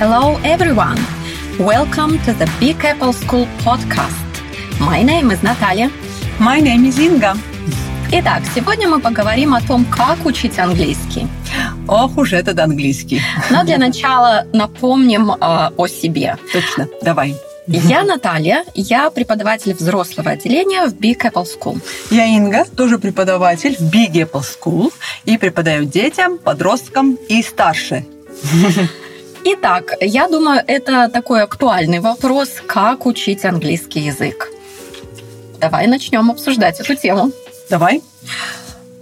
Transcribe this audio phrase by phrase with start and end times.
[0.00, 0.96] Hello, everyone.
[1.58, 4.40] Welcome to the Big Apple School podcast.
[4.80, 5.90] My name is Natalia.
[6.38, 7.36] My name is Inga.
[8.10, 11.28] Итак, сегодня мы поговорим о том, как учить английский.
[11.86, 13.20] Ох уж этот английский.
[13.50, 16.38] Но для начала напомним э, о себе.
[16.50, 17.36] Точно, давай.
[17.66, 21.78] Я Наталья, я преподаватель взрослого отделения в Big Apple School.
[22.10, 24.94] Я Инга, тоже преподаватель в Big Apple School
[25.26, 28.06] и преподаю детям, подросткам и старше.
[29.42, 34.48] Итак, я думаю, это такой актуальный вопрос, как учить английский язык.
[35.58, 37.32] Давай начнем обсуждать эту тему.
[37.70, 38.02] Давай.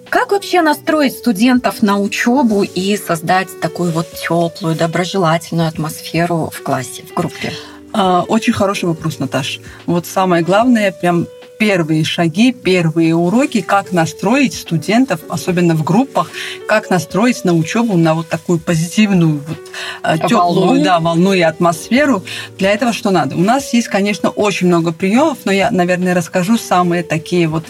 [0.08, 7.02] Как вообще настроить студентов на учебу и создать такую вот теплую, доброжелательную атмосферу в классе,
[7.02, 7.52] в группе?
[7.92, 9.60] А, очень хороший вопрос, Наташ.
[9.86, 11.26] Вот самое главное, прям
[11.58, 16.30] первые шаги, первые уроки, как настроить студентов, особенно в группах,
[16.68, 19.58] как настроить на учебу на вот такую позитивную, вот,
[20.04, 22.22] э, теплую да, волну и атмосферу.
[22.58, 23.34] Для этого что надо?
[23.34, 27.64] У нас есть, конечно, очень много приемов, но я, наверное, расскажу самые такие вот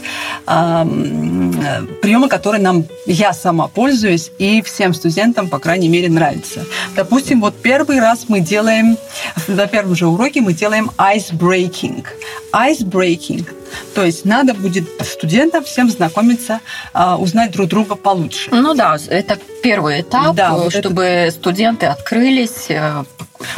[0.47, 0.85] э,
[2.03, 6.67] приемы, которые нам я сама пользуюсь и всем студентам, по крайней мере, нравится.
[6.95, 8.99] Допустим, вот первый раз мы делаем,
[9.47, 12.05] на первом же уроке мы делаем ice breaking.
[12.53, 13.47] Ice breaking
[13.95, 16.61] то есть надо будет студентам всем знакомиться,
[16.93, 18.51] а, узнать друг друга получше.
[18.51, 21.37] Ну да, это первый этап, да, вот чтобы это...
[21.37, 23.05] студенты открылись, э,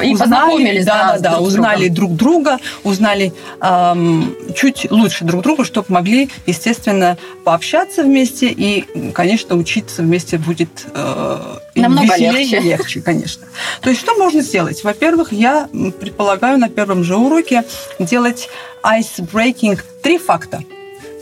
[0.03, 5.43] и узнали, познакомились, да, да, да, друг узнали друг друга, узнали эм, чуть лучше друг
[5.43, 12.61] друга, чтобы могли, естественно, пообщаться вместе и, конечно, учиться вместе будет э, намного легче.
[12.61, 13.47] легче, конечно.
[13.81, 14.85] То есть что можно сделать?
[14.85, 17.65] Во-первых, я предполагаю на первом же уроке
[17.99, 18.49] делать
[18.83, 20.63] ice-breaking три факта.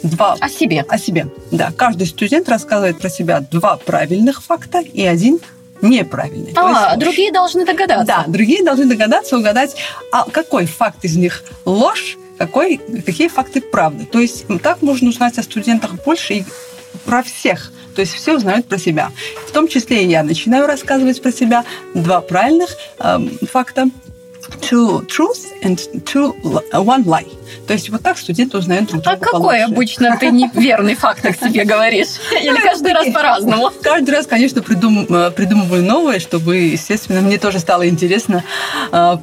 [0.02, 0.36] Два.
[0.38, 0.84] О себе.
[0.88, 1.72] О себе, да.
[1.76, 5.40] Каждый студент рассказывает про себя два правильных факта и один
[5.82, 6.52] неправильный.
[6.56, 8.06] А, другие должны догадаться.
[8.06, 9.76] Да, другие должны догадаться, угадать,
[10.12, 14.06] а какой факт из них ложь, какой, какие факты правды.
[14.06, 16.44] То есть так можно узнать о студентах больше и
[17.04, 17.72] про всех.
[17.94, 19.10] То есть все узнают про себя.
[19.48, 21.64] В том числе и я начинаю рассказывать про себя.
[21.94, 23.18] Два правильных э,
[23.50, 23.88] факта.
[24.60, 26.34] Two truth and two,
[26.72, 27.26] one lie.
[27.66, 29.64] То есть вот так студенты узнают друг друга А какой получше.
[29.64, 32.08] обычно ты неверный факт о себе говоришь?
[32.40, 33.70] Или каждый раз по-разному?
[33.82, 38.44] Каждый раз, конечно, э, придумываю новое, чтобы, естественно, мне тоже стало интересно
[38.92, 39.16] э,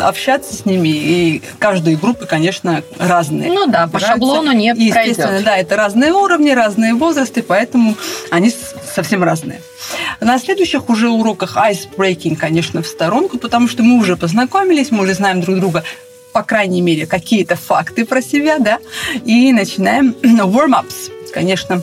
[0.00, 0.88] общаться с ними.
[0.88, 3.50] И каждые группы, конечно, разные.
[3.50, 7.96] Ну да, по шаблону не Естественно, да, это разные уровни, разные возрасты, поэтому
[8.30, 8.52] они
[8.94, 9.60] совсем разные.
[10.20, 15.02] На следующих уже уроках ice breaking, конечно, в сторонку, потому что мы уже познакомились, мы
[15.02, 15.84] уже знаем друг друга
[16.32, 18.78] по крайней мере, какие-то факты про себя, да,
[19.24, 21.82] и начинаем warm-ups, конечно,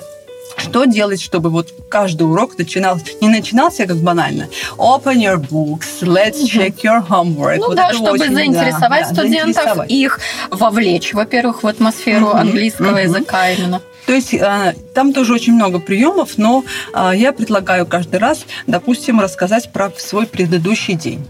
[0.57, 4.47] что делать, чтобы вот каждый урок начинался, не начинался как банально.
[4.77, 7.57] Open your books, let's check your homework.
[7.57, 9.91] Ну вот да, чтобы очень, заинтересовать да, студентов, заинтересовать.
[9.91, 10.19] их
[10.51, 12.39] вовлечь, во-первых, в атмосферу mm-hmm.
[12.39, 13.03] английского mm-hmm.
[13.03, 13.81] языка именно.
[14.05, 19.19] То есть э, там тоже очень много приемов, но э, я предлагаю каждый раз, допустим,
[19.19, 21.25] рассказать про свой предыдущий день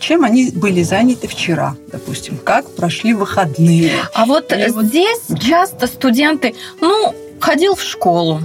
[0.00, 3.92] чем они были заняты вчера, допустим, как прошли выходные.
[4.12, 5.40] А вот Или здесь вот...
[5.40, 8.40] часто студенты, ну, ходил в школу,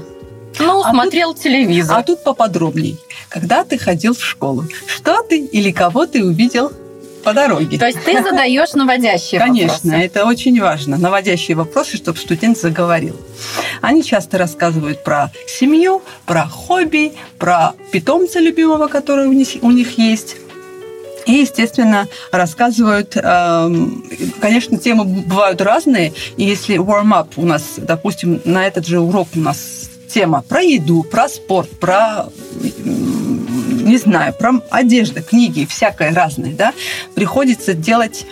[0.57, 1.97] ну, а смотрел тут, телевизор.
[1.97, 2.97] А тут поподробней.
[3.29, 6.71] Когда ты ходил в школу, что ты или кого ты увидел
[7.23, 7.77] по дороге.
[7.77, 9.81] То есть ты задаешь наводящие Конечно, вопросы.
[9.89, 10.97] Конечно, это очень важно.
[10.97, 13.15] Наводящие вопросы, чтобы студент заговорил.
[13.81, 19.97] Они часто рассказывают про семью, про хобби, про питомца любимого, который у них, у них
[19.97, 20.35] есть.
[21.25, 24.03] И, естественно, рассказывают, эм,
[24.39, 26.13] конечно, темы бывают разные.
[26.37, 31.03] И если warm-up у нас, допустим, на этот же урок у нас тема про еду,
[31.03, 32.29] про спорт, про
[33.89, 36.73] не знаю, про одежду, книги, всякое разное, да,
[37.15, 38.25] приходится делать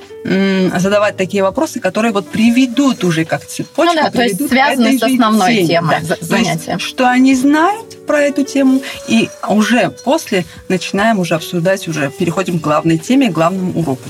[0.76, 3.94] задавать такие вопросы, которые вот приведут уже как цепочку.
[3.96, 6.18] Ну да, то есть связаны с основной теме, темой да.
[6.20, 6.74] занятия.
[6.74, 12.60] Есть, что они знают про эту тему, и уже после начинаем уже обсуждать, уже переходим
[12.60, 14.10] к главной теме, к главному уроку.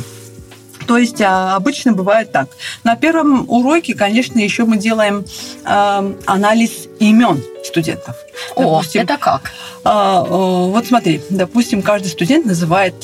[0.87, 2.47] То есть а, обычно бывает так.
[2.83, 5.25] На первом уроке, конечно, еще мы делаем
[5.65, 8.15] э, анализ имен студентов.
[8.55, 9.51] О, допустим, это как?
[9.83, 12.95] Э, э, вот смотри, допустим, каждый студент называет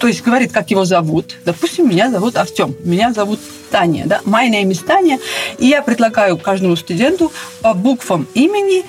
[0.00, 1.36] то есть говорит, как его зовут.
[1.44, 3.40] Допустим, меня зовут Артем, меня зовут
[3.70, 4.04] Таня.
[4.06, 4.20] Да?
[4.24, 5.18] My name is Таня.
[5.58, 8.84] И я предлагаю каждому студенту по буквам имени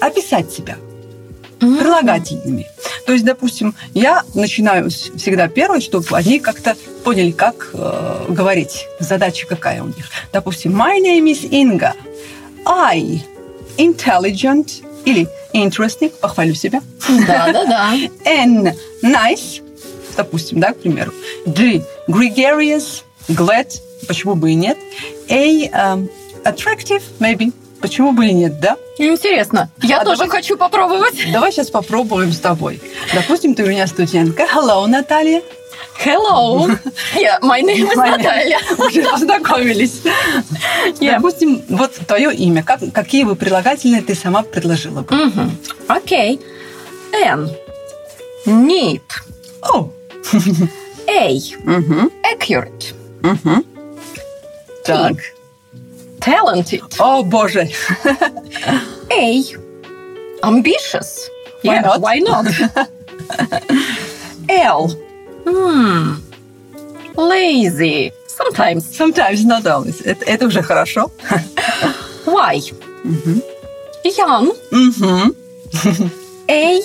[0.00, 0.76] описать себя
[1.64, 1.78] mm-hmm.
[1.78, 2.66] прилагательными.
[3.06, 9.46] То есть, допустим, я начинаю всегда первой, чтобы они как-то поняли, как э, говорить, задача
[9.46, 10.08] какая у них.
[10.32, 11.92] Допустим, my name is Inga.
[12.66, 13.22] I
[13.76, 16.82] intelligent или interesting, похвалю себя.
[17.26, 17.94] Да, да, да.
[18.24, 18.72] N
[19.02, 19.62] nice,
[20.16, 21.12] допустим, да, к примеру.
[21.46, 23.68] G, gregarious, glad,
[24.06, 24.78] почему бы и нет.
[25.28, 26.10] A, um,
[26.44, 27.52] attractive, maybe,
[27.84, 28.76] почему бы и нет, да?
[28.96, 29.68] Интересно.
[29.82, 31.14] Я А тоже давай- хочу попробовать.
[31.30, 32.80] Давай сейчас попробуем с тобой.
[33.12, 34.44] Допустим, ты у меня студентка.
[34.44, 35.42] Hello, Наталья.
[36.02, 36.66] Hello.
[37.14, 38.58] Yeah, my name is My name- Наталья.
[38.78, 40.00] Уже познакомились.
[40.98, 41.16] Yeah.
[41.16, 42.62] Допустим, вот твое имя.
[42.62, 45.14] Как, какие бы прилагательные ты сама предложила бы?
[45.86, 46.40] Окей.
[47.12, 47.50] N.
[48.46, 49.02] Neat.
[49.62, 49.90] О,
[51.06, 51.32] A.
[52.32, 52.94] Accurate.
[54.84, 55.16] Так.
[56.24, 56.80] Talented.
[56.98, 57.68] О, боже.
[59.10, 59.44] A.
[60.42, 61.28] Ambitious.
[61.62, 62.00] Why not?
[62.00, 62.46] Why not?
[64.48, 64.88] L.
[65.44, 66.14] Hmm.
[67.16, 68.10] Lazy.
[68.26, 68.96] Sometimes.
[68.96, 70.00] Sometimes not always.
[70.00, 71.10] Это, это уже хорошо.
[72.26, 72.72] Y.
[73.04, 73.42] Мгм.
[74.04, 74.52] Young.
[74.70, 75.34] Мгм.
[76.48, 76.80] A.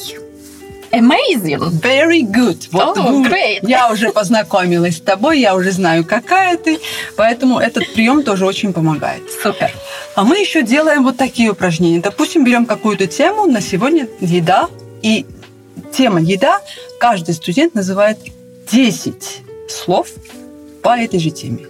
[0.92, 1.60] Amazing.
[1.82, 2.68] Very good.
[2.72, 3.60] Вот Oh, great.
[3.62, 6.80] Я уже познакомилась с тобой, я уже знаю, какая ты,
[7.16, 9.22] поэтому этот прием тоже очень помогает.
[9.44, 9.72] Супер.
[10.16, 12.00] А мы еще делаем вот такие упражнения.
[12.02, 14.68] Допустим, берем какую-то тему, на сегодня еда,
[15.02, 15.26] и
[15.92, 16.62] тема еда,
[17.00, 18.18] каждый студент называет
[18.72, 20.08] 10 слов
[20.82, 21.66] по этой же теме.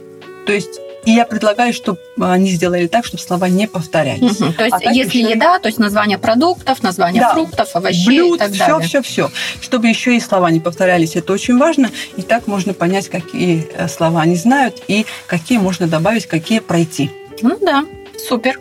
[0.45, 4.39] То есть, и я предлагаю, чтобы они сделали так, чтобы слова не повторялись.
[4.39, 4.53] Мгм.
[4.53, 7.33] То есть, А если еще- еда, то есть название продуктов, название Да.
[7.33, 8.87] фруктов, овощей Блюд, и так все, далее.
[8.87, 9.31] все, все.
[9.61, 11.89] Чтобы еще и слова не повторялись, это очень важно.
[12.17, 17.11] И так можно понять, какие э, слова они знают и какие можно добавить, какие пройти.
[17.41, 17.85] Ну да,
[18.27, 18.59] супер.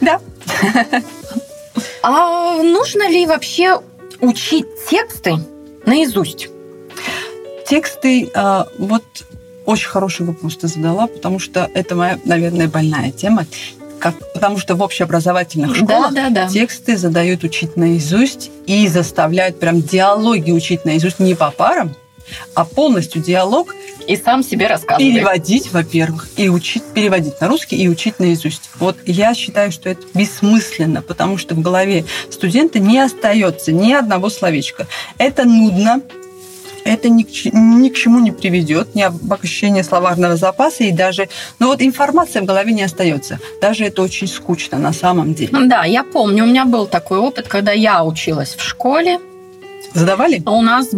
[0.00, 0.20] Да.
[2.02, 3.80] А нужно ли вообще
[4.20, 5.36] учить тексты
[5.86, 6.48] наизусть?
[7.66, 9.04] Тексты, а, вот
[9.66, 13.46] очень хороший вопрос ты задала, потому что это моя, наверное, больная тема.
[13.98, 16.48] Как, потому что в общеобразовательных школах да, да.
[16.48, 21.94] тексты задают учить наизусть и заставляют прям диалоги учить наизусть не по парам,
[22.54, 23.74] а полностью диалог
[24.06, 25.12] И сам себе рассказывай.
[25.12, 28.70] переводить, во-первых, и учить переводить на русский и учить наизусть.
[28.78, 34.30] Вот я считаю, что это бессмысленно, потому что в голове студента не остается ни одного
[34.30, 34.88] словечка.
[35.18, 36.02] Это нудно,
[36.84, 41.68] это ни к, ни к чему не приведет, ни обогащение словарного запаса, и даже, ну
[41.68, 43.38] вот информация в голове не остается.
[43.60, 45.66] Даже это очень скучно на самом деле.
[45.66, 49.18] Да, я помню, у меня был такой опыт, когда я училась в школе.
[49.94, 50.42] Задавали?
[50.46, 50.88] У нас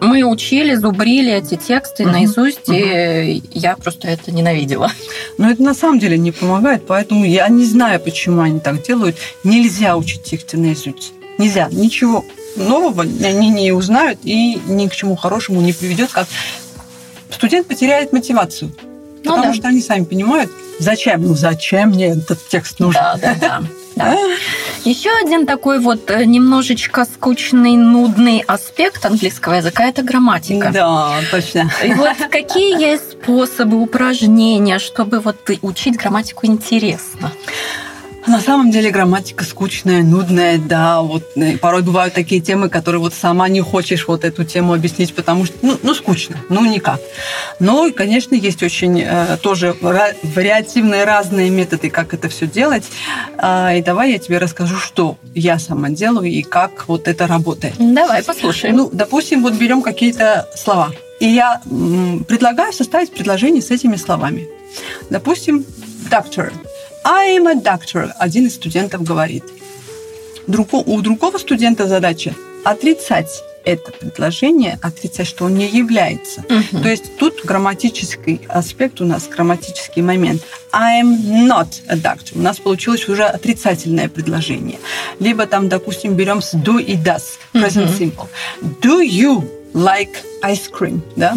[0.00, 4.92] мы учили, зубрили эти тексты Мгм, наизусть, и я просто это ненавидела.
[5.38, 9.16] Но это на самом деле не помогает, поэтому я не знаю, почему они так делают.
[9.42, 11.14] Нельзя учить тексты наизусть.
[11.38, 11.68] Нельзя.
[11.70, 12.24] Ничего
[12.56, 16.26] нового они не узнают и ни к чему хорошему не приведет, как
[17.30, 18.72] студент потеряет мотивацию.
[19.24, 19.54] Ну потому да.
[19.54, 23.00] что они сами понимают, зачем, ну зачем мне этот текст нужен.
[23.00, 23.62] Да, да, да.
[23.96, 24.18] да.
[24.84, 30.70] Еще один такой вот э, немножечко скучный, нудный аспект английского языка– это грамматика.
[30.70, 31.70] Да, точно.
[31.82, 37.32] И вот какие есть способы, упражнения, чтобы вот учить грамматику интересно?
[38.26, 41.02] На самом деле грамматика скучная, нудная, да.
[41.02, 45.14] Вот э, порой бывают такие темы, которые вот сама не хочешь вот эту тему объяснить,
[45.14, 47.00] потому что, ну, ну скучно, ну никак.
[47.60, 52.84] Но, конечно, есть очень э, тоже вариативные разные методы, как это все делать.
[53.36, 57.74] А, и давай я тебе расскажу, что я сама делаю и как вот это работает.
[57.78, 58.76] Давай послушаем.
[58.76, 60.92] Ну, допустим, вот берем какие-то слова.
[61.20, 61.60] И я
[62.26, 64.48] предлагаю составить предложение с этими словами.
[65.10, 65.64] Допустим,
[66.10, 66.52] doctor.
[67.04, 68.10] I am a doctor.
[68.18, 69.44] Один из студентов говорит.
[70.46, 72.34] Друго- у другого студента задача
[72.64, 76.44] отрицать это предложение, отрицать, что он не является.
[76.50, 76.82] Мгм.
[76.82, 80.42] То есть тут грамматический аспект у нас, грамматический момент.
[80.70, 82.32] I am not a doctor.
[82.34, 84.78] У нас получилось уже отрицательное предложение.
[85.18, 87.22] Либо там, допустим, берем с do и does,
[87.54, 87.96] present Мгм.
[87.98, 88.28] simple.
[88.82, 89.42] Do you
[89.72, 90.10] like
[90.42, 91.00] ice cream?
[91.16, 91.34] Да?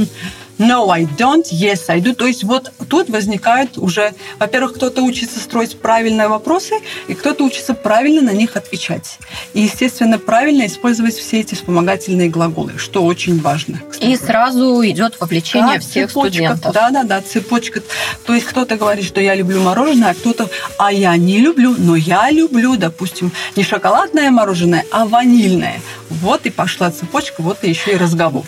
[0.58, 1.46] No, I don't.
[1.52, 2.14] Yes, I do.
[2.16, 6.76] То есть вот тут возникает уже, во-первых, кто-то учится строить правильные вопросы,
[7.08, 9.20] и кто-то учится правильно на них отвечать.
[9.54, 13.82] И, естественно, правильно использовать все эти вспомогательные глаголы, что очень важно.
[13.90, 14.10] кстати.
[14.10, 16.30] И сразу идет вовлечение Да, всех цепочка.
[16.32, 16.74] студентов.
[16.74, 17.82] Да, да, да, цепочка.
[18.26, 21.96] То есть кто-то говорит, что я люблю мороженое, а кто-то, а я не люблю, но
[21.96, 25.80] я люблю, допустим, не шоколадное мороженое, а ванильное.
[26.10, 28.46] Вот и пошла цепочка, вот и еще и разговор.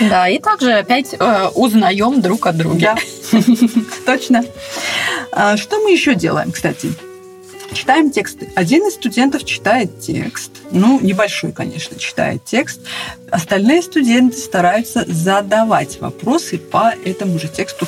[0.00, 2.78] Да, и также опять э, узнаем друг от друга.
[2.78, 2.96] Да,
[4.06, 4.44] точно.
[5.32, 6.92] А, Что мы еще делаем, кстати?
[7.72, 8.50] Читаем тексты.
[8.54, 10.50] Один из студентов читает текст.
[10.70, 12.80] Ну, небольшой, конечно, читает текст.
[13.30, 17.86] Остальные студенты стараются задавать вопросы по этому же тексту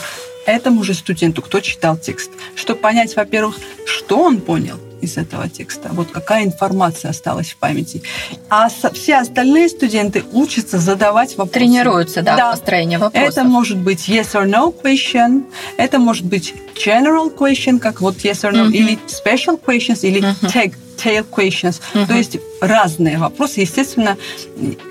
[0.48, 5.88] этому же студенту, кто читал текст, чтобы понять, во-первых, что он понял, из этого текста,
[5.92, 8.02] вот какая информация осталась в памяти.
[8.48, 11.58] А все остальные студенты учатся задавать вопросы.
[11.58, 12.50] Тренируются, да, да.
[12.52, 13.28] построение вопросов.
[13.28, 15.44] Это может быть yes or no question,
[15.76, 18.72] это может быть general question, как вот yes or no, mm-hmm.
[18.72, 20.52] или special questions, или mm-hmm.
[20.52, 21.80] tag tail questions.
[21.94, 22.06] Uh-huh.
[22.06, 23.60] То есть разные вопросы.
[23.60, 24.16] Естественно,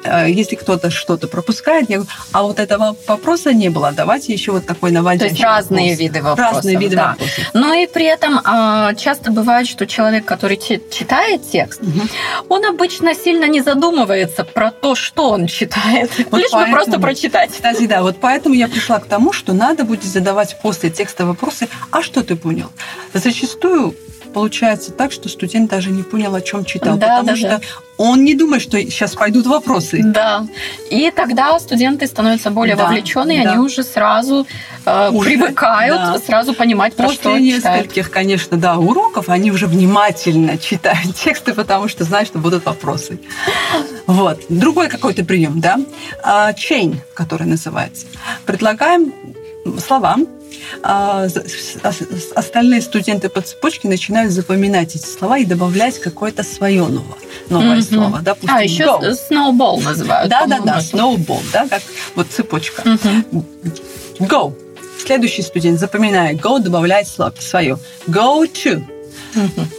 [0.03, 4.53] э, если кто-то что-то пропускает, я говорю, а вот этого вопроса не было, давайте еще
[4.53, 5.99] вот такой наводящий То есть разные вопрос.
[5.99, 6.55] виды вопросов.
[6.55, 7.07] Разные виды да.
[7.09, 7.43] вопросов.
[7.53, 12.01] Но и при этом а, часто бывает, что человек, который читает текст, угу.
[12.49, 16.11] он обычно сильно не задумывается про то, что он читает.
[16.29, 17.51] Вот Лишь поэтому, бы просто прочитать.
[17.51, 21.67] Кстати, да, вот поэтому я пришла к тому, что надо будет задавать после текста вопросы,
[21.89, 22.69] а что ты понял?
[23.13, 23.95] Зачастую
[24.37, 27.61] получается так, что студент даже не понял, о чем читал, да, потому да, что да.
[27.97, 30.03] он не думает, что сейчас пойдут вопросы.
[30.03, 30.45] Да.
[30.91, 33.53] И тогда студенты становятся более да, вовлеченные, да.
[33.53, 34.45] они уже сразу
[34.85, 36.19] э, уже, привыкают, да.
[36.19, 38.07] сразу понимать, про После что нескольких, читают.
[38.09, 43.19] конечно, да, уроков они уже внимательно читают тексты, потому что знают, что будут вопросы.
[44.05, 44.39] Вот.
[44.49, 45.79] Другой какой-то прием, да?
[46.21, 48.05] А, chain, который называется.
[48.45, 49.11] Предлагаем
[49.79, 50.17] слова,
[50.83, 51.27] а,
[52.35, 57.17] остальные студенты по цепочке начинают запоминать эти слова и добавлять какое-то свое новое,
[57.49, 57.93] новое mm-hmm.
[57.93, 58.19] слово.
[58.21, 59.17] Допустим, а, еще go.
[59.29, 60.29] snowball называют.
[60.29, 61.81] Да, да, да, как
[62.15, 62.81] вот цепочка.
[62.83, 63.43] Mm-hmm.
[64.19, 64.53] Go.
[65.05, 67.77] Следующий студент, запоминая go, добавляет слово свое.
[68.07, 68.83] Go to.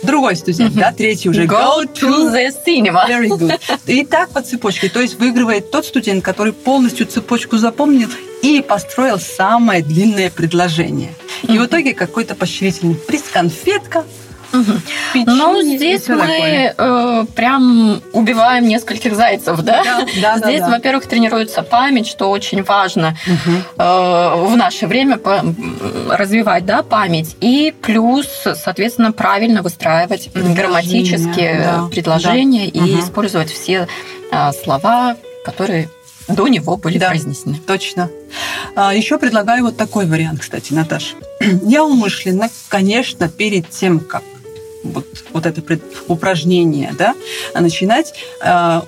[0.02, 1.45] Другой студент, да, третий уже.
[1.45, 3.09] Go, to the cinema.
[3.09, 3.59] Very good.
[3.87, 4.88] И так по цепочке.
[4.88, 8.09] То есть выигрывает тот студент, который полностью цепочку запомнил
[8.42, 11.14] и построил самое длинное предложение.
[11.42, 14.04] И в итоге какой-то поощрительный приз, конфетка,
[14.52, 15.25] Угу.
[15.26, 19.85] Ну, здесь мы э, прям убиваем нескольких зайцев, да?
[19.85, 20.73] да, да здесь, да, да.
[20.73, 23.57] во-первых, тренируется память, что очень важно угу.
[23.76, 25.21] э, в наше время
[26.11, 27.37] развивать, да, память.
[27.40, 32.81] И плюс, соответственно, правильно выстраивать грамматические да, предложения да.
[32.81, 33.00] и угу.
[33.00, 33.87] использовать все
[34.31, 35.88] э, слова, которые
[36.28, 37.59] до него были да, произнесены.
[37.67, 38.11] Точно.
[38.76, 41.17] А, еще предлагаю вот такой вариант, кстати, Наташа.
[41.62, 44.23] Я умышленно, конечно, перед тем, как
[44.82, 45.62] вот, вот это
[46.08, 47.14] упражнение, да,
[47.54, 48.85] начинать, а,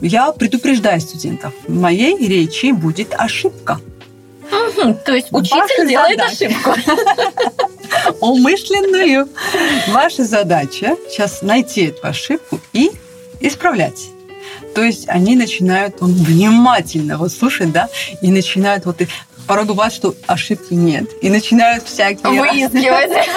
[0.00, 3.80] я предупреждаю студентов, в моей речи будет ошибка.
[4.50, 6.46] Угу, то есть учитель Ваша делает задача.
[6.46, 6.74] ошибку.
[8.20, 9.28] Умышленную.
[9.88, 12.90] Ваша задача сейчас найти эту ошибку и
[13.40, 14.08] исправлять.
[14.74, 17.88] То есть они начинают он внимательно вот слушать, да,
[18.22, 19.00] и начинают вот
[19.46, 21.10] порой бывает, что ошибки нет.
[21.20, 22.40] И начинают всякие...
[22.40, 23.28] Выискивать.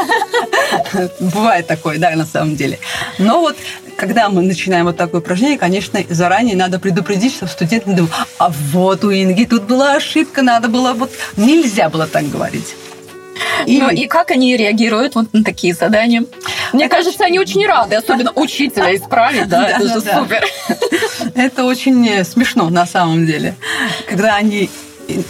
[1.19, 2.79] Бывает такое, да, на самом деле.
[3.19, 3.55] Но вот
[3.97, 8.49] когда мы начинаем вот такое упражнение, конечно, заранее надо предупредить, чтобы студент не думал, а
[8.49, 11.11] вот у Инги тут была ошибка, надо было вот...
[11.37, 12.75] Нельзя было так говорить.
[13.65, 13.79] И...
[13.79, 16.25] Ну и как они реагируют вот на такие задания?
[16.73, 17.25] Мне это кажется, очень...
[17.25, 20.45] они очень рады, особенно учителя исправить, да, это же супер.
[21.35, 23.55] Это очень смешно на самом деле,
[24.07, 24.69] когда они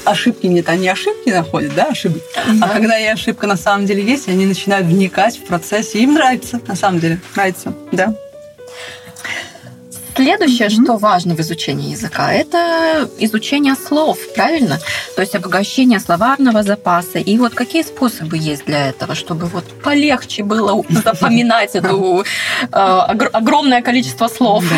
[0.05, 2.21] ошибки нет, они ошибки находят, да, ошибки.
[2.61, 6.13] А когда и ошибка на самом деле есть, они начинают вникать в процесс, и им
[6.13, 8.15] нравится, на самом деле, нравится, да.
[10.15, 10.83] Следующее, mm-hmm.
[10.83, 14.79] что важно в изучении языка, это изучение слов, правильно?
[15.15, 17.19] То есть обогащение словарного запаса.
[17.19, 23.81] И вот какие способы есть для этого, чтобы вот полегче было запоминать это э, огромное
[23.81, 24.63] количество слов?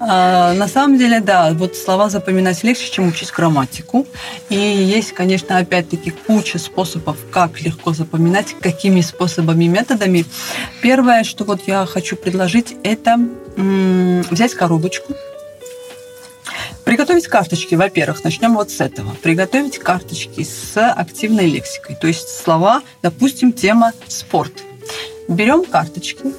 [0.00, 4.06] А, на самом деле, да, вот слова запоминать легче, чем учить грамматику.
[4.50, 10.26] И есть, конечно, опять-таки куча способов, как легко запоминать, какими способами, методами.
[10.82, 13.18] Первое, что вот я хочу предложить, это
[13.56, 15.14] взять коробочку,
[16.84, 19.16] Приготовить карточки, во-первых, начнем вот с этого.
[19.22, 24.52] Приготовить карточки с активной лексикой, то есть слова, допустим, тема спорт.
[25.26, 26.34] Берем карточки,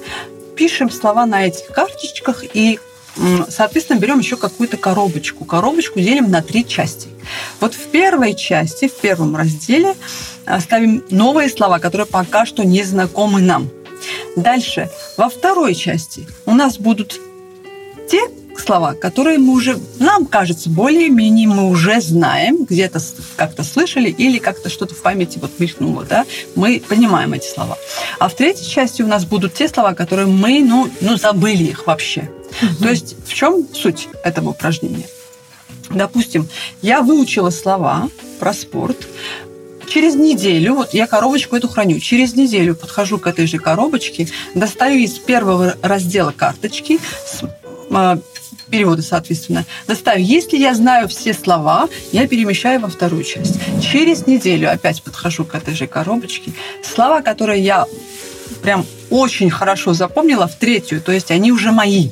[0.54, 2.78] пишем слова на этих карточках и
[3.48, 5.46] Соответственно, берем еще какую-то коробочку.
[5.46, 7.08] Коробочку делим на три части.
[7.60, 9.94] Вот в первой части, в первом разделе
[10.60, 13.70] ставим новые слова, которые пока что не знакомы нам.
[14.36, 17.20] Дальше, во второй части у нас будут
[18.10, 18.20] те
[18.58, 23.00] слова, которые мы уже, нам кажется, более-менее мы уже знаем, где-то
[23.36, 27.76] как-то слышали или как-то что-то в памяти вот мелькнуло, да, мы понимаем эти слова.
[28.18, 31.86] А в третьей части у нас будут те слова, которые мы, ну, ну забыли их
[31.86, 32.30] вообще.
[32.62, 32.84] Угу.
[32.84, 35.06] То есть в чем суть этого упражнения?
[35.90, 36.48] Допустим,
[36.82, 38.08] я выучила слова
[38.40, 39.06] про спорт,
[39.96, 44.98] Через неделю, вот я коробочку эту храню, через неделю подхожу к этой же коробочке, достаю
[44.98, 47.00] из первого раздела карточки,
[47.90, 48.18] а,
[48.68, 50.22] переводы, соответственно, достаю.
[50.22, 53.58] Если я знаю все слова, я перемещаю во вторую часть.
[53.80, 56.52] Через неделю опять подхожу к этой же коробочке.
[56.82, 57.86] Слова, которые я
[58.60, 62.10] прям очень хорошо запомнила, в третью, то есть они уже мои.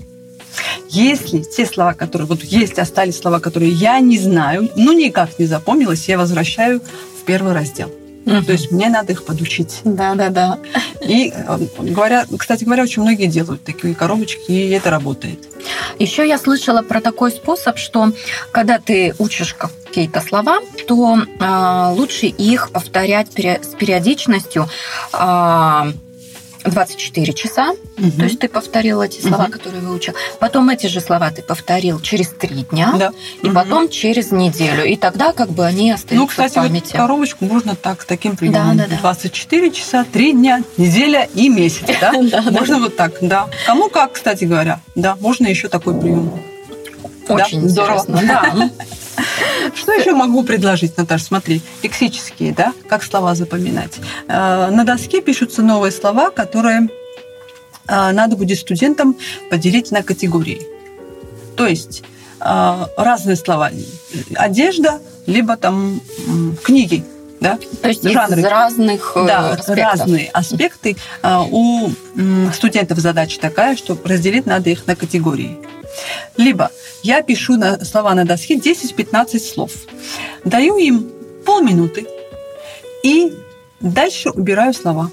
[0.89, 5.45] Если те слова, которые вот есть, остались слова, которые я не знаю, ну никак не
[5.45, 6.81] запомнилась, я возвращаю
[7.25, 7.91] в первый раздел.
[8.27, 8.43] Угу.
[8.43, 9.81] То есть мне надо их подучить.
[9.85, 10.59] Да, да, да.
[11.01, 15.41] И э, говоря, кстати говоря, очень многие делают такие коробочки, и это работает.
[15.99, 18.13] Еще я слышала про такой способ, что
[18.51, 24.69] когда ты учишь какие-то слова, то э, лучше их повторять с периодичностью
[25.13, 25.93] э,
[26.71, 28.11] 24 часа, угу.
[28.17, 29.53] то есть ты повторил эти слова, угу.
[29.53, 30.15] которые выучил.
[30.39, 33.13] Потом эти же слова ты повторил через три дня, да.
[33.43, 33.55] и угу.
[33.55, 34.85] потом через неделю.
[34.85, 36.93] И тогда как бы они остаются ну, кстати, в памяти.
[36.93, 38.77] Вот коробочку можно так, таким приемом.
[38.77, 39.01] Да, да, да.
[39.01, 41.85] 24 часа, 3 дня, неделя и месяц.
[42.01, 42.13] Да?
[42.51, 43.49] Можно вот так, да.
[43.67, 44.81] Кому как, кстати говоря.
[44.95, 46.33] Да, можно еще такой прием.
[47.29, 48.05] Очень здорово.
[48.09, 48.71] Да.
[49.75, 51.25] Что еще могу предложить, Наташа?
[51.25, 53.93] Смотри, лексические, да, как слова запоминать.
[54.29, 56.89] Э, на доске пишутся новые слова, которые
[57.89, 59.17] э, надо будет студентам
[59.51, 60.67] поделить на категории.
[61.57, 62.03] То есть
[62.41, 63.71] э, разные слова.
[64.35, 66.01] Одежда, либо там
[66.63, 67.05] книги,
[67.41, 67.59] да?
[67.83, 68.41] То есть жанры.
[68.41, 69.77] из разных да, аспектов.
[69.77, 70.97] разные аспекты.
[71.23, 71.91] У
[72.53, 75.59] студентов задача такая, что разделить надо их на категории.
[76.37, 76.71] Либо
[77.05, 79.73] я пишу на слова на доске 10-15 слов.
[80.45, 81.11] Даю им
[81.45, 82.07] полминуты
[83.03, 83.33] и
[83.81, 85.11] дальше убираю слова.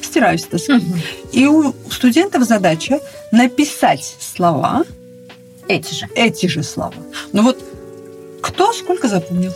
[0.00, 0.72] Стираю с доски.
[0.72, 0.84] Угу.
[1.32, 3.00] И у студентов задача
[3.32, 4.84] написать слова.
[5.68, 6.08] Эти же.
[6.14, 6.94] Эти же слова.
[7.32, 7.58] Ну вот
[8.40, 9.52] кто сколько запомнил?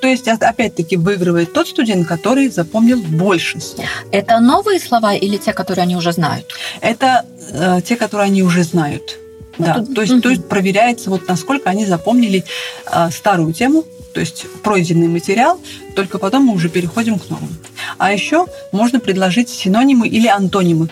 [0.00, 3.86] То есть, опять-таки, выигрывает тот студент, который запомнил больше слов.
[4.10, 6.52] Это новые слова или те, которые они уже знают?
[6.82, 9.18] Это э, те, которые они уже знают.
[9.58, 12.44] Да, то есть, то есть проверяется, вот насколько они запомнили
[12.90, 15.60] э, старую тему, то есть пройденный материал,
[15.96, 17.48] только потом мы уже переходим к новому.
[17.98, 20.88] А еще можно предложить синонимы или антонимы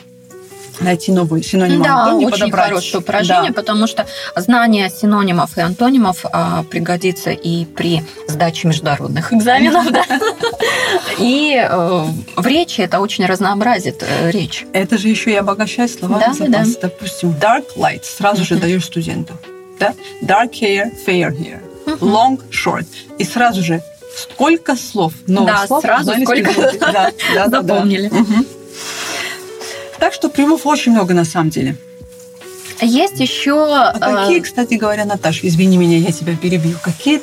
[0.82, 2.68] найти новые синонимы да, антонимы, очень подобрать.
[2.68, 3.54] хорошее упражнение, да.
[3.54, 10.04] потому что знание синонимов и антонимов а, пригодится и при сдаче международных экзаменов, да.
[11.18, 12.04] И э,
[12.36, 14.66] в речи это очень разнообразит э, речь.
[14.72, 16.76] Это же еще и обогащает словарный запас.
[16.76, 19.34] Допустим, dark light сразу же даешь студенту.
[19.78, 19.94] Да?
[20.22, 21.60] Dark hair, fair hair.
[22.00, 22.86] Long, short.
[23.18, 23.82] И сразу же
[24.16, 25.82] сколько слов, новых да, слов.
[25.82, 28.08] сразу сколько да, да, запомнили.
[28.08, 28.44] Да, да.
[30.02, 31.76] Так что приемов очень много на самом деле.
[32.80, 33.54] Есть еще...
[33.72, 37.22] А какие, э, кстати говоря, Наташа, извини меня, я тебя перебью, какие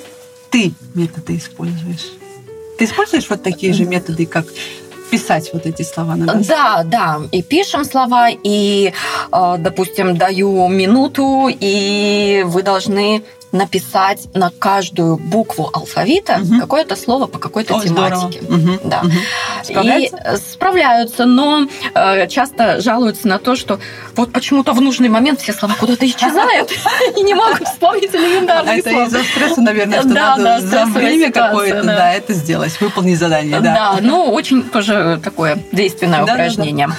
[0.50, 2.14] ты методы используешь?
[2.78, 4.46] Ты используешь вот такие же методы, как
[5.12, 6.48] писать вот эти слова на доске?
[6.48, 7.20] Да, да.
[7.34, 8.94] И пишем слова, и,
[9.30, 16.60] э, допустим, даю минуту, и вы должны написать на каждую букву алфавита угу.
[16.60, 18.42] какое-то слово по какой-то О, тематике.
[18.42, 18.80] Угу.
[18.84, 19.02] Да.
[19.02, 19.12] Угу.
[19.64, 20.18] Справляются?
[20.18, 23.80] И справляются, но э, часто жалуются на то, что
[24.16, 26.72] вот почему-то в нужный момент все слова куда-то исчезают
[27.18, 28.96] и не могут вспомнить элементарные слова.
[28.96, 33.60] Это из-за стресса, наверное, что надо за время какое-то да, это сделать, выполнить задание.
[33.60, 36.90] Да, ну очень тоже такое действенное упражнение.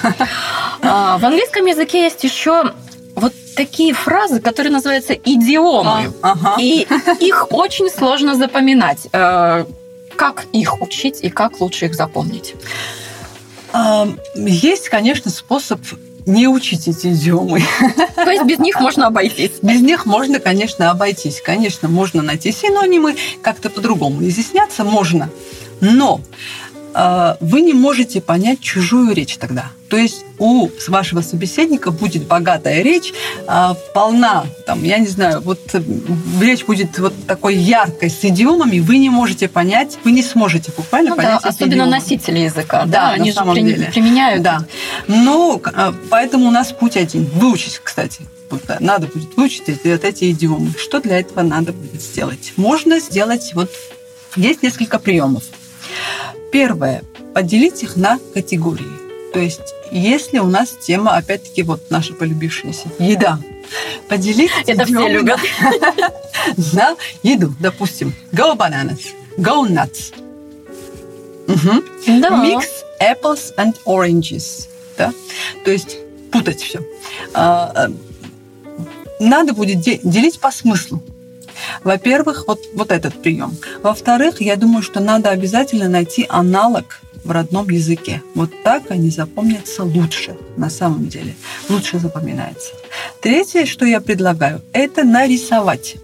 [0.83, 2.73] А, в английском языке есть еще
[3.21, 6.13] вот такие фразы, которые называются идиомы.
[6.21, 6.55] А, ага.
[6.59, 6.87] И
[7.19, 9.07] их очень сложно запоминать.
[9.13, 9.65] Э,
[10.15, 12.55] как их учить и как лучше их запомнить?
[14.35, 15.79] Есть, конечно, способ
[16.25, 17.61] не учить эти идиомы.
[18.15, 19.51] То есть без них можно обойтись?
[19.61, 21.41] Без них можно, конечно, обойтись.
[21.41, 25.29] Конечно, можно найти синонимы, как-то по-другому изъясняться можно.
[25.79, 26.21] Но
[27.39, 29.71] вы не можете понять чужую речь тогда.
[29.91, 33.13] То есть у вашего собеседника будет богатая речь,
[33.45, 35.81] а, полна, там, я не знаю, вот э,
[36.39, 41.09] речь будет вот такой яркой с идиомами, вы не можете понять, вы не сможете буквально
[41.09, 41.91] ну, понять да, Особенно идиомы.
[41.91, 43.91] носители языка, да, да они же при, деле.
[43.91, 44.41] применяют.
[44.41, 44.65] Да.
[45.07, 47.25] Но а, поэтому у нас путь один.
[47.25, 48.21] Выучить, кстати.
[48.79, 50.71] Надо будет выучить эти, вот эти идиомы.
[50.77, 52.53] Что для этого надо будет сделать?
[52.55, 53.69] Можно сделать вот
[54.37, 55.43] есть несколько приемов.
[56.51, 57.03] Первое.
[57.33, 59.01] Поделить их на категории.
[59.33, 63.39] То есть, если у нас тема, опять-таки, вот наша полюбившаяся еда,
[64.09, 64.51] поделить...
[64.67, 65.39] Это все любят.
[66.73, 68.13] На еду, допустим.
[68.31, 70.13] Go bananas, go nuts.
[71.47, 72.65] Mix
[72.99, 74.67] apples and oranges.
[74.97, 75.13] Да?
[75.63, 75.97] То есть
[76.31, 76.79] путать все.
[77.33, 77.91] А, а,
[79.19, 81.01] надо будет делить по смыслу.
[81.83, 83.55] Во-первых, вот, вот этот прием.
[83.83, 88.21] Во-вторых, я думаю, что надо обязательно найти аналог в родном языке.
[88.35, 91.35] Вот так они запомнятся лучше, на самом деле.
[91.69, 92.73] Лучше запоминается.
[93.21, 95.97] Третье, что я предлагаю, это нарисовать.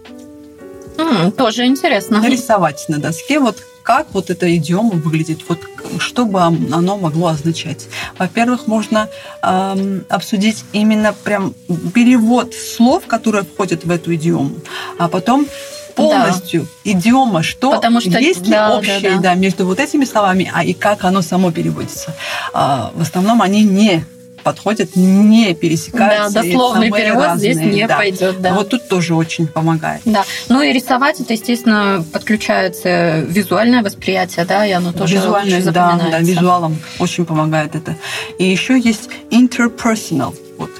[0.96, 2.20] Mm, тоже интересно.
[2.20, 3.38] Нарисовать на доске.
[3.38, 3.56] Вот
[3.88, 5.60] как вот эта идиома выглядит, вот
[5.98, 7.88] что бы оно могло означать.
[8.18, 9.08] Во-первых, можно
[9.40, 11.54] эм, обсудить именно прям
[11.94, 14.56] перевод слов, которые входят в эту идиому,
[14.98, 15.46] а потом
[15.94, 16.90] полностью да.
[16.92, 19.20] идиома, что, Потому что есть ли да, общее да, да.
[19.22, 22.14] Да, между вот этими словами, а и как оно само переводится.
[22.52, 24.04] А, в основном они не
[24.48, 26.32] подходят, не пересекаются.
[26.32, 27.52] Да, дословный перевод разные.
[27.52, 27.98] здесь не да.
[27.98, 28.40] пойдет.
[28.40, 28.54] Да.
[28.54, 30.00] Вот тут тоже очень помогает.
[30.06, 30.24] Да.
[30.48, 36.18] Ну и рисовать, это, естественно, подключается визуальное восприятие, да, и оно тоже Визуальное, да, да,
[36.20, 37.94] визуалом очень помогает это.
[38.38, 40.70] И еще есть interpersonal вот,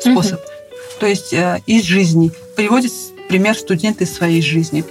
[0.00, 0.38] способ.
[0.38, 0.50] Угу.
[1.00, 2.30] То есть э, из жизни.
[2.54, 2.92] Приводит
[3.28, 4.84] пример студент из своей жизни.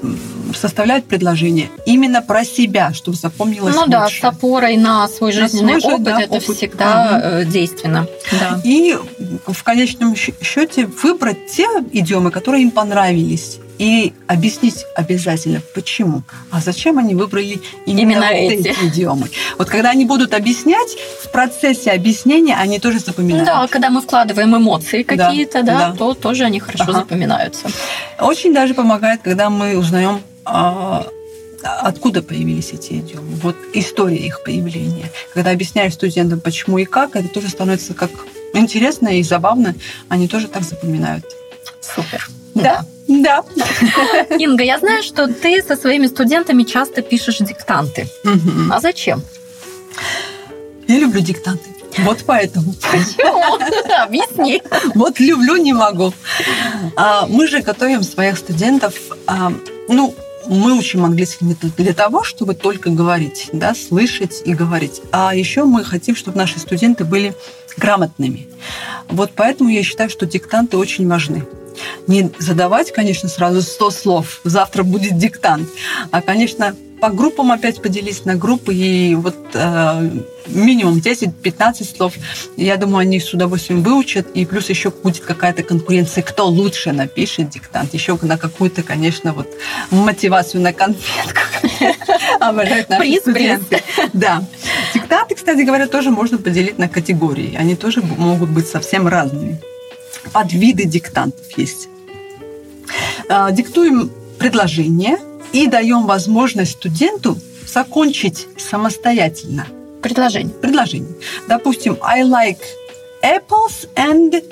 [0.54, 3.92] Составляют предложение именно про себя, чтобы запомнилось Ну лучше.
[3.92, 6.56] да, с опорой на свой жизненный на свой, опыт, да, это опыт.
[6.56, 7.52] всегда угу.
[7.52, 8.08] действенно.
[8.32, 8.62] Да.
[8.64, 8.98] И
[9.48, 16.24] в конечном счете выбрать те идиомы, которые им понравились и объяснить обязательно, почему.
[16.52, 18.68] А зачем они выбрали именно, именно эти.
[18.70, 19.30] эти идиомы.
[19.58, 23.46] Вот когда они будут объяснять, в процессе объяснения они тоже запоминают.
[23.46, 25.98] Да, когда мы вкладываем эмоции какие-то, да, да, да.
[25.98, 27.00] то тоже они хорошо ага.
[27.00, 27.68] запоминаются.
[28.20, 31.06] Очень даже помогает, когда мы узнаем а,
[31.64, 35.12] откуда появились эти идиомы, вот история их появления.
[35.34, 38.12] Когда объясняешь студентам, почему и как, это тоже становится как
[38.54, 39.76] интересно и забавно,
[40.08, 41.26] они тоже так запоминают.
[41.82, 42.28] Супер.
[42.54, 42.64] Да.
[42.64, 42.86] Да.
[43.08, 48.08] Инга, я знаю, что ты со своими студентами часто пишешь диктанты.
[48.24, 48.72] Угу.
[48.72, 49.22] А зачем?
[50.88, 51.70] Я люблю диктанты.
[52.00, 52.74] Вот поэтому.
[52.92, 53.58] Почему?
[54.04, 54.62] Объясни.
[54.96, 56.14] Вот люблю, не могу.
[56.96, 58.96] А, мы же готовим своих студентов,
[59.28, 59.54] а,
[59.88, 60.14] ну,
[60.48, 65.02] мы учим английский не для того, чтобы только говорить, да, слышать и говорить.
[65.12, 67.34] А еще мы хотим, чтобы наши студенты были
[67.78, 68.48] грамотными.
[69.10, 71.46] Вот поэтому я считаю, что диктанты очень важны
[72.08, 75.70] не задавать, конечно, сразу 100 слов, завтра будет диктант,
[76.12, 80.10] а, конечно, по группам опять поделись на группы, и вот э,
[80.48, 82.14] минимум 10-15 слов,
[82.58, 87.50] я думаю, они с удовольствием выучат, и плюс еще будет какая-то конкуренция, кто лучше напишет
[87.50, 89.48] диктант, еще на какую-то, конечно, вот
[89.92, 91.42] мотивацию на конфетку.
[92.40, 93.82] Обожают наши студенты.
[94.14, 94.44] Да.
[94.94, 99.60] Диктанты, кстати говоря, тоже можно поделить на категории, они тоже могут быть совсем разными
[100.34, 101.88] подвиды диктантов есть.
[103.30, 105.18] А, диктуем предложение
[105.54, 109.68] и даем возможность студенту закончить самостоятельно.
[110.02, 110.54] Предложение.
[110.54, 111.16] Предложение.
[111.48, 112.60] Допустим, I like
[113.24, 114.44] apples and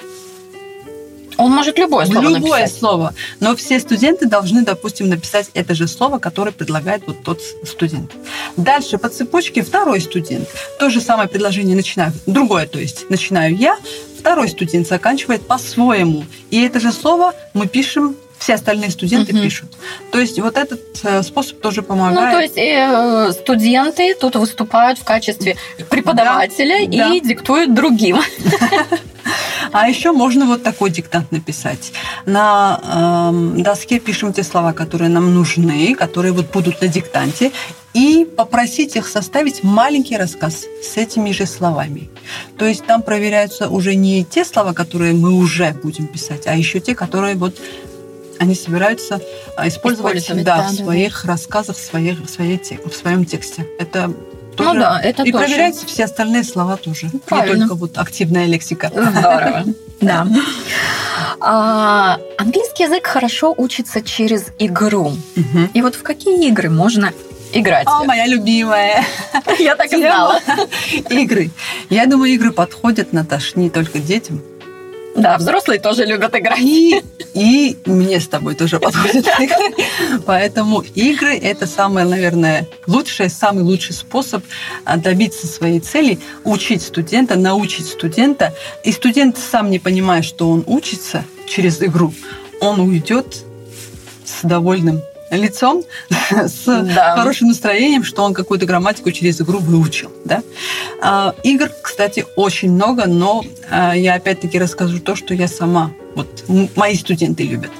[1.37, 2.79] он может любое слово Любое написать.
[2.79, 3.13] слово.
[3.39, 8.11] Но все студенты должны, допустим, написать это же слово, которое предлагает вот тот студент.
[8.55, 10.47] Дальше по цепочке второй студент.
[10.79, 12.13] То же самое предложение начинаю.
[12.25, 13.77] Другое, то есть начинаю я,
[14.23, 16.23] второй студент заканчивает по-своему.
[16.49, 19.41] И это же слово мы пишем все остальные студенты угу.
[19.41, 19.69] пишут.
[20.11, 22.27] То есть вот этот э, способ тоже помогает.
[22.27, 25.55] Ну, то есть э, студенты тут выступают в качестве
[25.89, 27.27] преподавателя да, и да.
[27.27, 28.19] диктуют другим.
[29.71, 31.93] А еще можно вот такой диктант написать.
[32.25, 37.51] На э, доске пишем те слова, которые нам нужны, которые вот будут на диктанте,
[37.93, 42.09] и попросить их составить маленький рассказ с этими же словами.
[42.57, 46.79] То есть там проверяются уже не те слова, которые мы уже будем писать, а еще
[46.79, 47.55] те, которые вот
[48.39, 49.21] они собираются
[49.55, 51.31] а, использовать, использовать да, да, в своих да.
[51.31, 53.67] рассказах, в, своих, в, своей, в своем тексте.
[53.79, 54.13] Это
[54.55, 54.73] тоже...
[54.73, 55.45] Ну да, это И тоже.
[55.45, 57.09] проверяются все остальные слова тоже.
[57.25, 57.53] Правильно.
[57.53, 58.89] Не только вот активная лексика.
[58.89, 59.63] Здорово.
[60.01, 60.27] Да.
[61.39, 65.13] А, английский язык хорошо учится через игру.
[65.73, 67.13] И вот в какие игры можно
[67.53, 67.87] играть?
[67.87, 69.05] О, моя любимая.
[69.59, 70.39] Я так и знала.
[71.09, 71.51] Игры.
[71.89, 74.41] Я думаю, игры подходят, Наташ, не только детям,
[75.15, 76.59] да, взрослые тоже любят играть.
[76.59, 77.01] И,
[77.33, 79.75] и мне с тобой тоже подходят игры.
[80.25, 84.43] Поэтому игры– это самое, наверное, лучшее, самый лучший способ
[84.85, 88.53] а, добиться своей цели, учить студента, научить студента.
[88.83, 92.13] И студент сам не понимая, что он учится через игру,
[92.59, 93.43] он уйдет
[94.25, 95.01] с довольным
[95.35, 95.83] лицом,
[96.31, 97.15] с да.
[97.15, 100.11] хорошим настроением, что он какую-то грамматику через игру выучил.
[100.25, 100.43] Да?
[101.01, 106.45] А, игр, кстати, очень много, но а, я опять-таки расскажу то, что я сама вот
[106.75, 107.71] мои студенты любят.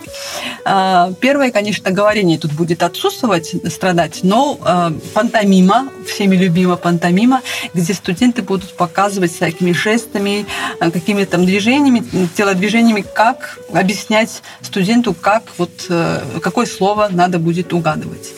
[0.65, 7.41] А, первое, конечно, говорение тут будет отсутствовать, страдать, но а, пантомима, всеми любима пантомима,
[7.73, 10.45] где студенты будут показывать всякими жестами,
[10.79, 12.03] а, какими-то там движениями,
[12.35, 18.31] телодвижениями, как объяснять студенту, как вот, э, какое слово надо будет угадывать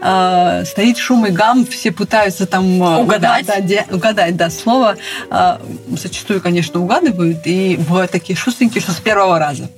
[0.00, 4.96] стоит шум и гам, все пытаются там угадать, да, да, угадать да, слово.
[5.88, 9.68] Зачастую, конечно, угадывают, и бывают такие шустренькие, что с первого раза.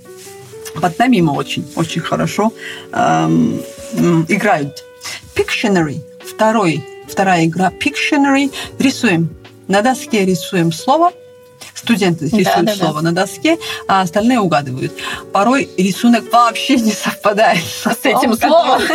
[0.80, 2.52] Пантомима очень, очень хорошо
[2.92, 3.60] эм,
[4.28, 4.84] играют.
[5.34, 6.02] Pictionary
[6.40, 8.52] Второй, вторая игра Pictionary.
[8.78, 9.30] Рисуем.
[9.68, 11.12] На доске рисуем слово,
[11.74, 13.10] студенты рисуют да, да, слово да.
[13.10, 14.92] на доске, а остальные угадывают.
[15.32, 18.82] Порой рисунок вообще не совпадает с этим словом.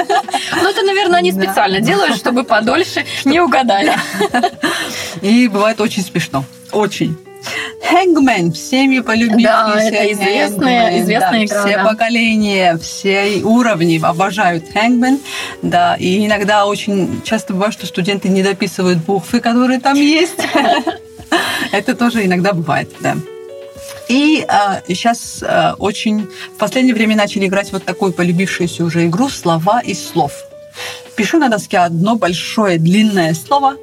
[0.61, 3.93] Ну, это, наверное, они специально делают, чтобы подольше не угадали.
[5.21, 6.43] И бывает очень смешно.
[6.71, 7.17] Очень.
[7.89, 9.43] Хэнгмен, всеми полюбившийся.
[9.43, 11.65] Да, это известная, известная да, игра.
[11.65, 11.85] Все да.
[11.85, 15.19] поколения, все уровни обожают Хэнгмен.
[15.61, 20.39] Да, и иногда очень часто бывает, что студенты не дописывают буквы, которые там есть.
[21.71, 23.15] Это тоже иногда бывает, да.
[24.07, 29.29] И э, сейчас э, очень в последнее время начали играть вот такую полюбившуюся уже игру
[29.29, 30.31] «Слова из слов».
[31.15, 33.77] Пишу на доске одно большое длинное слово,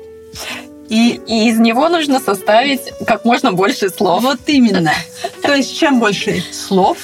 [0.93, 4.23] и, и из него нужно составить как можно больше слов.
[4.23, 4.93] Вот именно.
[5.41, 6.99] То есть чем больше слов,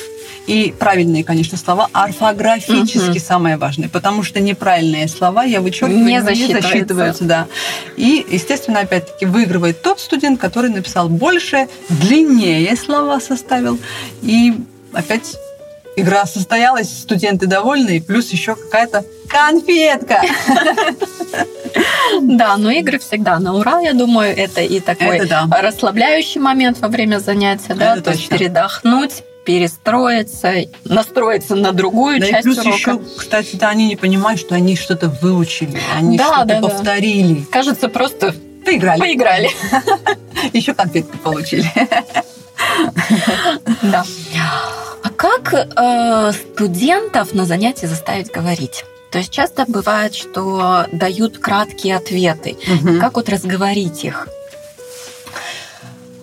[0.46, 3.18] и правильные, конечно, слова, орфографически угу.
[3.18, 6.56] самое важное, потому что неправильные слова я вычеркиваю, не засчитываются.
[6.56, 7.46] не засчитываются, да.
[7.96, 13.78] И, естественно, опять-таки выигрывает тот студент, который написал больше, длиннее слова составил,
[14.20, 14.54] и
[14.92, 15.36] опять
[15.96, 20.22] игра состоялась, студенты довольны, и плюс еще какая-то конфетка.
[22.22, 25.62] Да, но игры всегда на ура, я думаю, это и такой это да.
[25.62, 28.18] расслабляющий момент во время занятия, да, это то точно.
[28.18, 30.52] есть передохнуть, перестроиться,
[30.84, 32.76] настроиться на другую да часть и плюс урока.
[32.76, 37.40] еще, кстати, да, они не понимают, что они что-то выучили, они да, что-то да, повторили.
[37.40, 37.46] Да.
[37.50, 39.00] Кажется, просто поиграли.
[39.00, 39.50] Поиграли.
[40.52, 41.64] Еще конфетки получили.
[43.82, 44.04] Да.
[45.02, 48.84] А как э, студентов на занятии заставить говорить?
[49.10, 52.56] То есть часто бывает, что дают краткие ответы.
[52.66, 53.00] Угу.
[53.00, 54.28] Как вот разговорить их?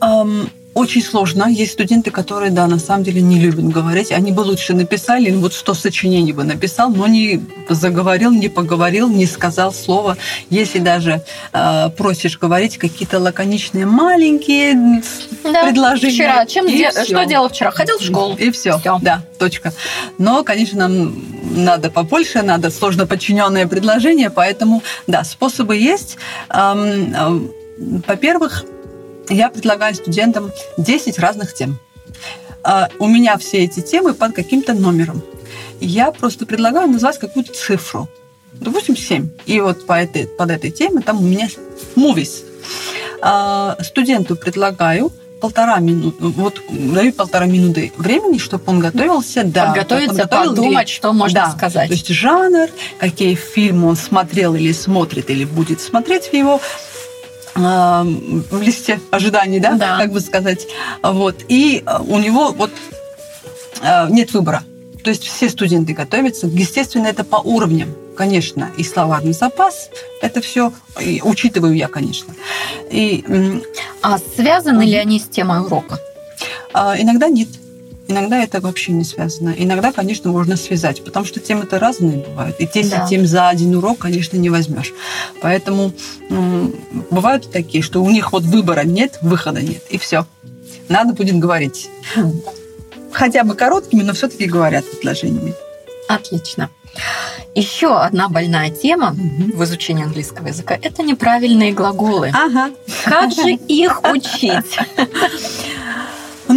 [0.01, 1.45] Um, очень сложно.
[1.49, 4.11] Есть студенты, которые, да, на самом деле не любят говорить.
[4.11, 9.25] Они бы лучше написали, вот что сочинение бы написал, но не заговорил, не поговорил, не
[9.25, 10.17] сказал слова.
[10.49, 15.01] Если даже э, просишь говорить какие-то лаконичные маленькие
[15.43, 15.63] да.
[15.63, 16.13] предложения.
[16.13, 17.71] Вчера, чем де- что делал вчера?
[17.71, 18.35] Ходил в школу.
[18.35, 18.77] И все.
[18.77, 18.99] все.
[19.01, 19.71] Да, точка.
[20.17, 21.15] Но, конечно, нам
[21.55, 26.17] надо побольше, надо сложно подчиненное предложение, поэтому, да, способы есть.
[26.49, 28.65] Эм, э, во-первых,
[29.29, 31.77] я предлагаю студентам 10 разных тем.
[32.63, 35.21] А, у меня все эти темы под каким-то номером.
[35.79, 38.07] Я просто предлагаю назвать какую-то цифру.
[38.53, 39.29] Допустим, 7.
[39.45, 41.49] И вот по этой, под этой теме там у меня
[41.95, 42.43] movies.
[43.21, 45.11] А, студенту предлагаю
[45.41, 51.41] полтора минуты, вот даю полтора минуты времени, чтобы он готовился, да, подготовиться, подумать, что можно
[51.41, 51.87] да, сказать.
[51.87, 56.59] То есть жанр, какие фильмы он смотрел или смотрит, или будет смотреть в его
[57.55, 60.67] в листе ожиданий, да, да, как бы сказать.
[61.01, 61.37] Вот.
[61.47, 62.71] И э, у него вот
[63.81, 64.63] э, нет выбора.
[65.03, 66.47] То есть все студенты готовятся.
[66.47, 69.89] Естественно, это по уровням, конечно, и словарный запас.
[70.21, 70.73] Это все
[71.21, 72.33] учитываю я, конечно.
[72.89, 73.23] И,
[74.01, 75.99] а связаны ли они с темой урока?
[76.73, 77.49] А, иногда нет.
[78.07, 79.53] Иногда это вообще не связано.
[79.57, 82.59] Иногда, конечно, можно связать, потому что темы-то разные бывают.
[82.59, 83.07] И 10 да.
[83.07, 84.93] тем за один урок, конечно, не возьмешь.
[85.41, 85.91] Поэтому
[87.09, 90.25] бывают такие, что у них вот выбора нет, выхода нет, и все.
[90.87, 91.89] Надо будет говорить.
[93.11, 95.55] Хотя бы короткими, но все-таки говорят предложениями.
[96.07, 96.69] Отлично.
[97.55, 99.57] Еще одна больная тема угу.
[99.57, 102.31] в изучении английского языка– это неправильные глаголы.
[102.33, 102.71] Ага.
[103.05, 104.77] Как же их учить?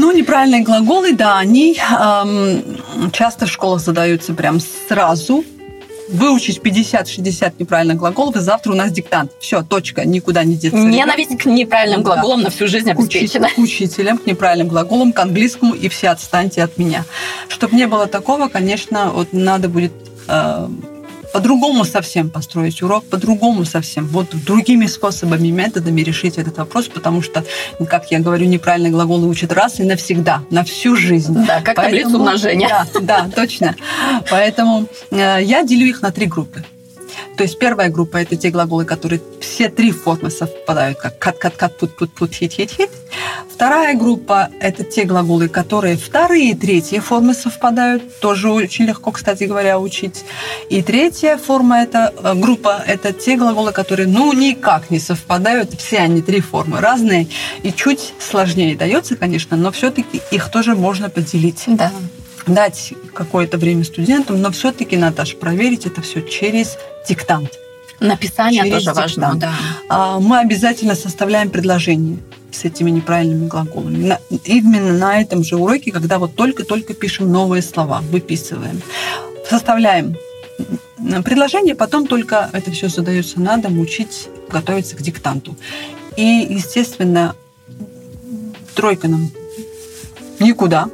[0.01, 5.45] Ну, неправильные глаголы, да, они эм, часто в школах задаются прям сразу.
[6.09, 9.33] Выучить 50-60 неправильных глаголов, и завтра у нас диктант.
[9.41, 10.79] Все, точка, никуда не деться.
[10.79, 12.45] Ненависть к неправильным глаголам да.
[12.45, 13.49] на всю жизнь обеспечена.
[13.51, 17.05] К учителям, к неправильным глаголам, к английскому, и все отстаньте от меня.
[17.49, 19.93] Чтобы не было такого, конечно, вот надо будет
[20.29, 20.69] э,
[21.33, 27.45] по-другому совсем построить урок, по-другому совсем, вот другими способами, методами решить этот вопрос, потому что,
[27.89, 31.35] как я говорю, неправильные глаголы учат раз и навсегда, на всю жизнь.
[31.47, 32.69] Да, как Поэтому, таблицу умножения.
[32.69, 33.77] Да, да, точно.
[34.31, 36.65] Поэтому э, я делю их на три группы.
[37.37, 41.57] То есть первая группа– это те глаголы, которые все три формы совпадают, как кат, кат,
[41.57, 41.73] кат,
[43.59, 48.21] Вторая группа– это те глаголы, которые вторые и третьи формы совпадают.
[48.21, 50.25] Тоже очень легко, кстати говоря, учить.
[50.71, 55.73] И третья форма– это э, группа– это те глаголы, которые ну никак не совпадают.
[55.73, 57.27] Все они три формы разные.
[57.65, 61.65] И чуть сложнее дается, конечно, но все-таки их тоже можно поделить.
[61.67, 61.91] Да
[62.47, 67.51] дать какое-то время студентам, но все-таки, Наташа, проверить это все через диктант.
[68.01, 68.97] Написание через тоже диктант.
[68.97, 69.53] важно, да.
[69.89, 72.19] А, мы обязательно составляем предложение
[72.51, 74.19] с этими неправильными глаголами.
[74.45, 78.81] Именно на этом же уроке, когда вот только-только пишем новые слова, выписываем.
[79.49, 80.17] Составляем
[81.25, 85.57] предложение, потом только это все задается на дом, учить, готовиться к диктанту.
[86.17, 87.35] И, естественно,
[88.75, 89.31] тройка нам
[90.41, 90.89] никуда.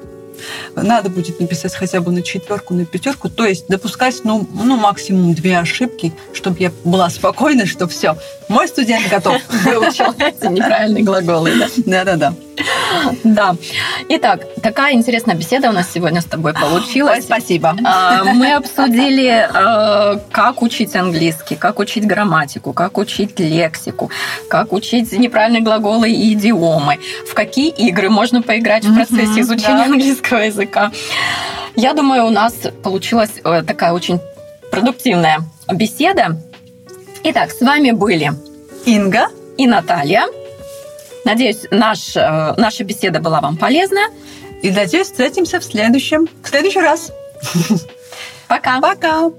[0.76, 5.34] Надо будет написать хотя бы на четверку, на пятерку, то есть допускать ну, ну максимум
[5.34, 8.16] две ошибки, чтобы я была спокойна, что все,
[8.48, 9.40] мой студент готов.
[9.64, 10.12] Выучил
[10.50, 11.68] неправильные глаголы, да?
[11.87, 12.34] Да-да-да.
[13.24, 13.56] Да.
[14.08, 17.18] Итак, такая интересная беседа у нас сегодня с тобой получилась.
[17.18, 17.76] Ой, спасибо.
[17.84, 24.10] А, мы обсудили, а, как учить английский, как учить грамматику, как учить лексику,
[24.48, 30.38] как учить неправильные глаголы и идиомы, в какие игры можно поиграть в процессе изучения английского
[30.38, 30.63] языка.
[31.77, 34.20] Я думаю, у нас получилась э, такая очень
[34.70, 35.40] продуктивная
[35.72, 36.40] беседа.
[37.24, 38.33] Итак, с вами были
[38.85, 40.27] Инга и Наталья.
[41.24, 44.09] Надеюсь, наш, э, наша беседа была вам полезна.
[44.62, 47.12] И надеюсь, встретимся в следующем, в следующий раз.
[48.48, 48.81] Пока.
[48.81, 49.31] Пока.